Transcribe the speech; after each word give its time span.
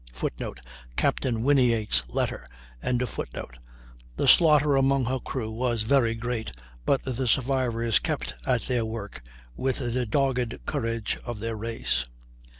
[Footnote: 0.13 0.61
Capt. 0.95 1.25
Whinyates' 1.25 2.11
letter.] 2.11 2.43
The 2.81 3.07
slaughter 4.27 4.75
among 4.75 5.05
her 5.05 5.19
crew 5.19 5.51
was 5.51 5.83
very 5.83 6.15
great, 6.15 6.51
but 6.87 7.03
the 7.03 7.27
survivors 7.27 7.99
kept 7.99 8.33
at 8.47 8.63
their 8.63 8.83
work 8.83 9.21
with 9.55 9.77
the 9.77 10.07
dogged 10.07 10.65
courage 10.65 11.19
of 11.23 11.39
their 11.39 11.55
race. 11.55 12.05